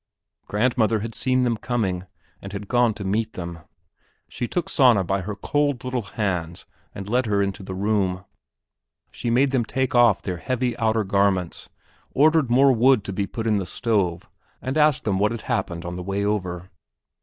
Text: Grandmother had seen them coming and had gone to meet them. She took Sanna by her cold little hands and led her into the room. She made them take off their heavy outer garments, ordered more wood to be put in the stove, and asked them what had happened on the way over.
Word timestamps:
Grandmother 0.47 1.01
had 1.01 1.13
seen 1.13 1.43
them 1.43 1.55
coming 1.57 2.07
and 2.41 2.53
had 2.53 2.67
gone 2.67 2.91
to 2.95 3.03
meet 3.03 3.33
them. 3.33 3.59
She 4.27 4.47
took 4.47 4.67
Sanna 4.67 5.03
by 5.03 5.21
her 5.21 5.35
cold 5.35 5.83
little 5.83 6.01
hands 6.01 6.65
and 6.95 7.07
led 7.07 7.27
her 7.27 7.39
into 7.39 7.61
the 7.61 7.75
room. 7.75 8.25
She 9.11 9.29
made 9.29 9.51
them 9.51 9.63
take 9.63 9.93
off 9.93 10.23
their 10.23 10.37
heavy 10.37 10.75
outer 10.77 11.03
garments, 11.03 11.69
ordered 12.15 12.49
more 12.49 12.73
wood 12.73 13.03
to 13.03 13.13
be 13.13 13.27
put 13.27 13.45
in 13.45 13.59
the 13.59 13.65
stove, 13.67 14.27
and 14.59 14.75
asked 14.75 15.03
them 15.03 15.19
what 15.19 15.31
had 15.33 15.41
happened 15.43 15.85
on 15.85 15.97
the 15.97 16.01
way 16.01 16.25
over. 16.25 16.71